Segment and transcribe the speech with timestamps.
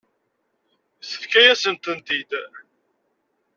[1.09, 2.31] Tefka-yasen-tent-id.